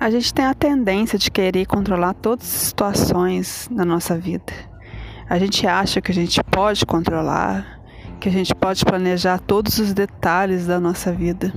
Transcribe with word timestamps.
A 0.00 0.10
gente 0.10 0.32
tem 0.32 0.44
a 0.44 0.54
tendência 0.54 1.18
de 1.18 1.28
querer 1.28 1.66
controlar 1.66 2.14
todas 2.14 2.46
as 2.46 2.60
situações 2.68 3.68
da 3.68 3.84
nossa 3.84 4.16
vida. 4.16 4.52
A 5.28 5.36
gente 5.40 5.66
acha 5.66 6.00
que 6.00 6.12
a 6.12 6.14
gente 6.14 6.40
pode 6.44 6.86
controlar, 6.86 7.80
que 8.20 8.28
a 8.28 8.32
gente 8.32 8.54
pode 8.54 8.84
planejar 8.84 9.40
todos 9.40 9.78
os 9.78 9.92
detalhes 9.92 10.68
da 10.68 10.78
nossa 10.78 11.12
vida. 11.12 11.52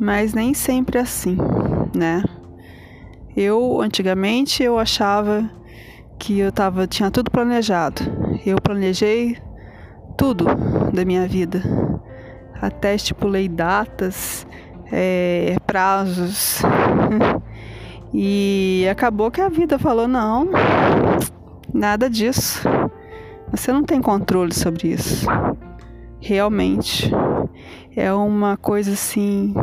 Mas 0.00 0.32
nem 0.32 0.54
sempre 0.54 0.96
é 0.98 1.02
assim, 1.02 1.36
né? 1.94 2.24
Eu 3.36 3.82
antigamente 3.82 4.62
eu 4.62 4.78
achava 4.78 5.48
que 6.18 6.38
eu 6.38 6.50
tava 6.50 6.86
tinha 6.86 7.10
tudo 7.10 7.30
planejado. 7.30 8.00
Eu 8.46 8.56
planejei 8.62 9.36
tudo 10.16 10.46
da 10.90 11.04
minha 11.04 11.28
vida. 11.28 11.62
Até 12.62 12.94
estipulei 12.94 13.46
datas, 13.46 14.46
é, 14.92 15.56
prazos. 15.66 16.62
e 18.12 18.86
acabou 18.90 19.30
que 19.30 19.40
a 19.40 19.48
vida 19.48 19.78
falou: 19.78 20.08
não, 20.08 20.48
nada 21.72 22.08
disso. 22.08 22.62
Você 23.50 23.72
não 23.72 23.84
tem 23.84 24.00
controle 24.00 24.52
sobre 24.52 24.88
isso. 24.88 25.26
Realmente. 26.20 27.10
É 27.94 28.12
uma 28.12 28.56
coisa 28.56 28.92
assim. 28.92 29.54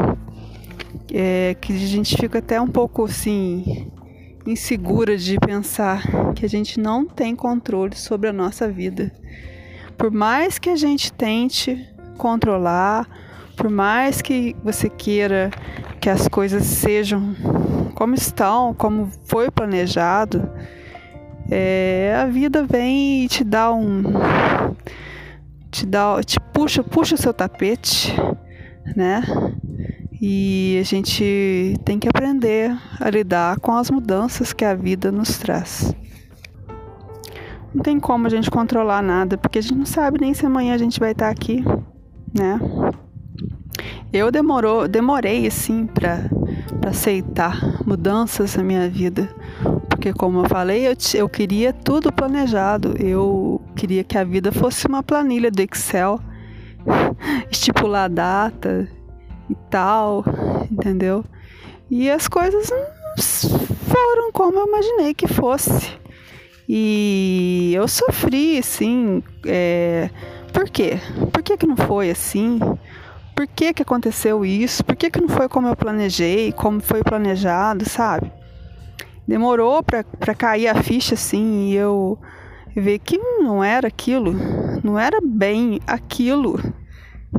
É, 1.14 1.56
que 1.60 1.74
a 1.74 1.78
gente 1.78 2.16
fica 2.18 2.40
até 2.40 2.60
um 2.60 2.68
pouco 2.68 3.06
assim 3.06 3.92
insegura 4.46 5.18
de 5.18 5.38
pensar 5.40 6.04
que 6.36 6.46
a 6.46 6.50
gente 6.50 6.80
não 6.80 7.06
tem 7.06 7.36
controle 7.36 7.96
sobre 7.96 8.30
a 8.30 8.34
nossa 8.34 8.70
vida. 8.70 9.12
Por 9.98 10.12
mais 10.12 10.60
que 10.60 10.70
a 10.70 10.76
gente 10.76 11.14
tente 11.14 11.88
controlar, 12.18 13.08
por 13.56 13.70
mais 13.70 14.22
que 14.22 14.56
você 14.64 14.90
queira 14.90 15.50
que 16.00 16.10
as 16.10 16.28
coisas 16.28 16.64
sejam 16.64 17.36
como 17.96 18.16
estão, 18.16 18.74
como 18.74 19.10
foi 19.26 19.50
planejado, 19.50 20.50
é, 21.50 22.16
a 22.22 22.26
vida 22.26 22.66
vem 22.66 23.24
e 23.24 23.28
te 23.28 23.44
dá 23.44 23.74
um. 23.74 24.04
te 25.72 25.86
dá. 25.86 26.22
te 26.24 26.40
puxa, 26.54 26.84
puxa 26.84 27.16
o 27.16 27.18
seu 27.18 27.34
tapete, 27.34 28.14
né? 28.96 29.22
E 30.22 30.78
a 30.80 30.84
gente 30.84 31.76
tem 31.84 32.00
que 32.00 32.08
aprender 32.08 32.76
a 33.00 33.10
lidar 33.10 33.60
com 33.60 33.74
as 33.74 33.92
mudanças 33.92 34.54
que 34.54 34.64
a 34.64 34.74
vida 34.74 35.12
nos 35.12 35.38
traz. 35.38 35.94
Não 37.74 37.82
tem 37.82 38.00
como 38.00 38.28
a 38.28 38.30
gente 38.30 38.50
controlar 38.50 39.02
nada, 39.02 39.38
porque 39.38 39.60
a 39.60 39.62
gente 39.62 39.76
não 39.76 39.86
sabe 39.86 40.22
nem 40.22 40.34
se 40.34 40.46
amanhã 40.46 40.76
a 40.76 40.78
gente 40.78 41.00
vai 41.00 41.12
estar 41.12 41.30
aqui, 41.30 41.64
né? 42.34 42.60
Eu 44.14 44.30
demorou, 44.30 44.88
demorei 44.88 45.48
assim 45.48 45.88
para 45.88 46.30
aceitar 46.88 47.84
mudanças 47.84 48.56
na 48.56 48.64
minha 48.64 48.88
vida, 48.88 49.28
porque 49.90 50.14
como 50.14 50.42
eu 50.42 50.50
falei, 50.50 50.88
eu, 50.88 50.94
eu 51.16 51.28
queria 51.28 51.74
tudo 51.74 52.14
planejado. 52.14 52.96
Eu 53.00 53.60
queria 53.76 54.04
que 54.04 54.16
a 54.16 54.24
vida 54.24 54.52
fosse 54.52 54.86
uma 54.86 55.02
planilha 55.02 55.50
do 55.50 55.60
Excel, 55.62 56.20
estipular 57.50 58.08
data, 58.08 58.88
e 59.50 59.56
tal, 59.70 60.24
entendeu? 60.72 61.24
E 61.90 62.10
as 62.10 62.28
coisas 62.28 62.70
foram 63.88 64.32
como 64.32 64.60
eu 64.60 64.68
imaginei 64.68 65.14
que 65.14 65.28
fosse. 65.28 65.90
E 66.68 67.72
eu 67.76 67.88
sofri, 67.88 68.58
assim, 68.58 69.22
é... 69.46 70.10
por 70.54 70.70
quê? 70.70 71.00
Por 71.32 71.44
que, 71.44 71.58
que 71.58 71.68
não 71.68 71.76
foi 71.76 72.10
assim? 72.10 72.60
Por 73.36 73.48
que, 73.48 73.74
que 73.74 73.82
aconteceu 73.82 74.46
isso? 74.46 74.84
Por 74.84 74.96
que, 74.96 75.10
que 75.10 75.20
não 75.20 75.28
foi 75.28 75.50
como 75.50 75.68
eu 75.68 75.76
planejei, 75.76 76.52
como 76.52 76.80
foi 76.80 77.02
planejado, 77.04 77.88
sabe? 77.88 78.32
Demorou 79.28 79.82
para 79.82 80.36
cair 80.36 80.68
a 80.68 80.76
ficha 80.76 81.16
assim 81.16 81.70
e 81.70 81.76
eu 81.76 82.20
ver 82.76 83.00
que 83.00 83.18
não 83.18 83.64
era 83.64 83.88
aquilo, 83.88 84.34
não 84.84 84.98
era 84.98 85.20
bem 85.24 85.80
aquilo 85.88 86.60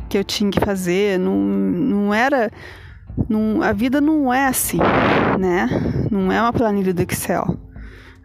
que 0.09 0.17
eu 0.17 0.23
tinha 0.23 0.49
que 0.51 0.59
fazer, 0.59 1.19
não, 1.19 1.37
não 1.37 2.13
era. 2.13 2.51
Não, 3.29 3.61
a 3.61 3.71
vida 3.71 4.01
não 4.01 4.33
é 4.33 4.45
assim, 4.45 4.79
né? 5.39 5.69
Não 6.11 6.31
é 6.31 6.41
uma 6.41 6.51
planilha 6.51 6.93
do 6.93 7.01
Excel. 7.01 7.57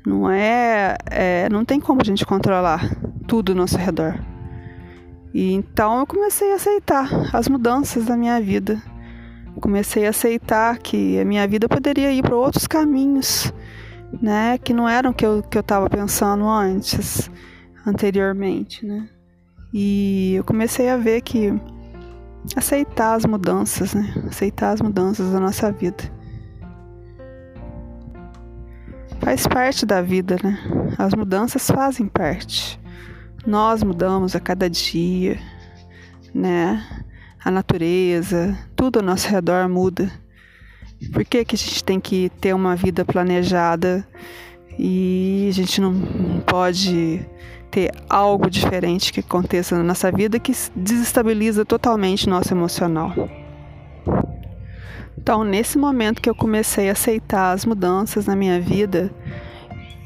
Não 0.05 0.29
é, 0.29 0.97
é. 1.07 1.49
Não 1.49 1.65
tem 1.65 1.79
como 1.79 2.01
a 2.01 2.05
gente 2.05 2.27
controlar 2.27 2.91
tudo 3.27 3.53
ao 3.53 3.57
nosso 3.57 3.79
redor. 3.79 4.19
E 5.33 5.53
então 5.53 6.01
eu 6.01 6.07
comecei 6.07 6.53
a 6.53 6.57
aceitar 6.57 7.09
as 7.35 7.49
mudanças 7.49 8.07
da 8.07 8.17
minha 8.17 8.41
vida. 8.41 8.83
Comecei 9.61 10.07
a 10.07 10.11
aceitar 10.11 10.79
que 10.79 11.19
a 11.19 11.25
minha 11.25 11.47
vida 11.47 11.69
poderia 11.69 12.11
ir 12.13 12.23
para 12.23 12.35
outros 12.35 12.67
caminhos, 12.67 13.53
né? 14.21 14.57
Que 14.59 14.73
não 14.73 14.89
eram 14.89 15.13
que 15.13 15.25
eu 15.25 15.43
que 15.43 15.59
eu 15.59 15.61
estava 15.61 15.89
pensando 15.91 16.49
antes, 16.49 17.31
anteriormente, 17.87 18.87
né? 18.87 19.09
E 19.73 20.35
eu 20.35 20.45
comecei 20.45 20.89
a 20.89 20.97
ver 20.97 21.21
que 21.21 21.53
aceitar 22.57 23.15
as 23.15 23.27
mudanças, 23.27 23.95
né? 23.95 24.13
Aceitar 24.27 24.71
as 24.71 24.81
mudanças 24.81 25.31
da 25.31 25.39
nossa 25.39 25.71
vida. 25.71 26.05
Faz 29.21 29.47
parte 29.47 29.85
da 29.85 30.01
vida, 30.01 30.37
né? 30.43 30.59
As 30.99 31.15
mudanças 31.15 31.71
fazem 31.71 32.07
parte. 32.07 32.80
Nós 33.47 33.83
mudamos 33.83 34.37
a 34.37 34.41
cada 34.41 34.69
dia, 34.69 35.39
né? 36.35 36.85
A 37.43 37.51
natureza, 37.51 38.59
tudo 38.77 38.99
ao 38.99 39.05
nosso 39.05 39.29
redor 39.29 39.69
muda. 39.69 40.11
Por 41.13 41.25
que, 41.25 41.45
que 41.45 41.55
a 41.55 41.59
gente 41.59 41.83
tem 41.83 41.99
que 41.99 42.31
ter 42.41 42.55
uma 42.55 42.77
vida 42.77 43.05
planejada 43.05 44.07
e 44.79 45.47
a 45.49 45.53
gente 45.53 45.81
não 45.81 45.95
pode 46.47 47.27
ter 47.71 47.93
algo 48.09 48.51
diferente 48.51 49.13
que 49.13 49.21
aconteça 49.21 49.77
na 49.77 49.85
nossa 49.85 50.11
vida 50.11 50.39
que 50.39 50.53
desestabiliza 50.75 51.65
totalmente 51.65 52.29
nosso 52.29 52.53
emocional. 52.53 53.13
Então, 55.17 55.45
nesse 55.45 55.79
momento 55.79 56.21
que 56.21 56.29
eu 56.29 56.35
comecei 56.35 56.89
a 56.89 56.93
aceitar 56.93 57.53
as 57.53 57.65
mudanças 57.65 58.27
na 58.27 58.35
minha 58.35 58.61
vida, 58.61 59.11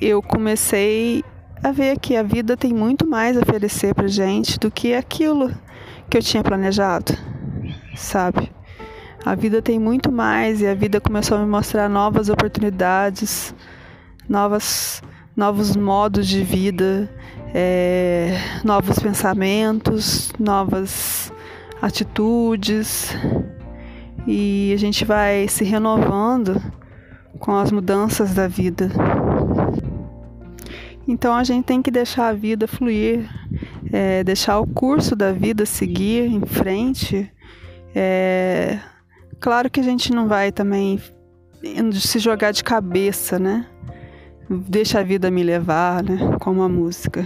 eu 0.01 0.21
comecei 0.21 1.25
a 1.65 1.73
ver 1.73 1.99
que 1.99 2.15
a 2.15 2.23
vida 2.23 2.59
tem 2.59 2.75
muito 2.75 3.07
mais 3.07 3.39
a 3.39 3.41
oferecer 3.41 3.95
pra 3.95 4.07
gente 4.07 4.59
do 4.59 4.71
que 4.71 4.93
aquilo 4.93 5.51
que 6.11 6.19
eu 6.19 6.23
tinha 6.23 6.43
planejado, 6.43 7.17
sabe? 7.97 8.53
A 9.25 9.35
vida 9.35 9.63
tem 9.63 9.79
muito 9.79 10.13
mais 10.13 10.61
e 10.61 10.67
a 10.67 10.75
vida 10.75 11.01
começou 11.01 11.39
a 11.39 11.41
me 11.41 11.47
mostrar 11.47 11.89
novas 11.89 12.29
oportunidades, 12.29 13.55
novas, 14.29 15.03
novos 15.35 15.75
modos 15.75 16.29
de 16.29 16.45
vida, 16.45 17.11
é, 17.55 18.37
novos 18.63 18.99
pensamentos, 18.99 20.35
novas 20.39 21.33
atitudes 21.81 23.17
e 24.27 24.71
a 24.75 24.77
gente 24.77 25.03
vai 25.03 25.49
se 25.49 25.65
renovando 25.65 26.61
com 27.39 27.57
as 27.57 27.73
mudanças 27.73 28.35
da 28.35 28.47
vida. 28.47 28.91
Então 31.07 31.35
a 31.35 31.45
gente 31.45 31.65
tem 31.65 31.83
que 31.83 31.91
deixar 31.91 32.29
a 32.29 32.33
vida 32.33 32.67
fluir, 32.67 33.29
é, 33.93 34.25
deixar 34.25 34.59
o 34.59 34.67
curso 34.67 35.15
da 35.15 35.33
vida 35.33 35.67
seguir 35.67 36.31
em 36.31 36.41
frente. 36.41 37.31
É, 37.95 38.79
claro 39.39 39.71
que 39.71 39.81
a 39.81 39.83
gente 39.83 40.13
não 40.13 40.27
vai 40.27 40.51
também 40.51 41.01
se 41.93 42.19
jogar 42.19 42.53
de 42.53 42.65
cabeça, 42.65 43.39
né? 43.39 43.67
Deixa 44.49 45.01
a 45.01 45.03
vida 45.03 45.31
me 45.31 45.43
levar, 45.43 46.03
né? 46.03 46.37
Como 46.41 46.63
a 46.63 46.69
música. 46.69 47.25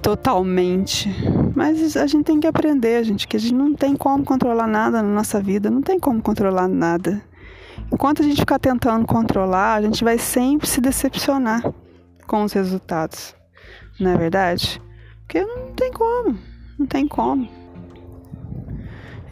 Totalmente. 0.00 1.10
Mas 1.54 1.96
a 1.96 2.06
gente 2.06 2.24
tem 2.24 2.40
que 2.40 2.46
aprender, 2.46 3.04
gente, 3.04 3.28
que 3.28 3.36
a 3.36 3.40
gente 3.40 3.54
não 3.54 3.74
tem 3.74 3.94
como 3.94 4.24
controlar 4.24 4.66
nada 4.66 5.02
na 5.02 5.08
nossa 5.08 5.40
vida, 5.40 5.70
não 5.70 5.82
tem 5.82 5.98
como 5.98 6.22
controlar 6.22 6.68
nada. 6.68 7.22
Enquanto 7.92 8.22
a 8.22 8.24
gente 8.24 8.40
ficar 8.40 8.58
tentando 8.58 9.06
controlar, 9.06 9.74
a 9.74 9.82
gente 9.82 10.02
vai 10.02 10.18
sempre 10.18 10.66
se 10.66 10.80
decepcionar 10.80 11.62
com 12.28 12.44
os 12.44 12.52
resultados. 12.52 13.34
Não 13.98 14.12
é 14.12 14.16
verdade? 14.16 14.80
Porque 15.22 15.44
não 15.44 15.72
tem 15.72 15.90
como, 15.90 16.38
não 16.78 16.86
tem 16.86 17.08
como. 17.08 17.48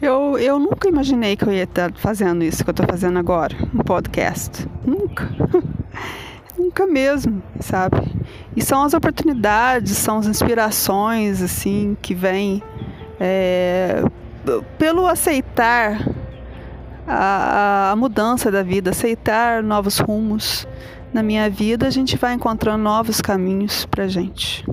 Eu, 0.01 0.37
eu 0.37 0.59
nunca 0.59 0.89
imaginei 0.89 1.37
que 1.37 1.45
eu 1.45 1.53
ia 1.53 1.63
estar 1.63 1.93
fazendo 1.95 2.43
isso 2.43 2.63
que 2.63 2.69
eu 2.69 2.73
estou 2.73 2.85
fazendo 2.85 3.17
agora, 3.17 3.55
um 3.73 3.79
podcast. 3.79 4.67
Nunca. 4.85 5.29
Nunca 6.57 6.87
mesmo, 6.87 7.41
sabe? 7.59 7.97
E 8.55 8.63
são 8.63 8.83
as 8.83 8.95
oportunidades, 8.95 9.95
são 9.95 10.17
as 10.17 10.25
inspirações, 10.25 11.39
assim, 11.41 11.95
que 12.01 12.15
vêm 12.15 12.63
é, 13.19 14.03
pelo 14.77 15.05
aceitar 15.05 16.01
a, 17.07 17.91
a 17.91 17.95
mudança 17.95 18.49
da 18.51 18.63
vida, 18.63 18.89
aceitar 18.89 19.61
novos 19.61 19.99
rumos 19.99 20.67
na 21.17 21.23
minha 21.23 21.49
vida, 21.49 21.87
a 21.87 21.89
gente 21.89 22.15
vai 22.15 22.35
encontrando 22.35 22.83
novos 22.83 23.19
caminhos 23.19 23.87
pra 23.87 24.07
gente. 24.07 24.63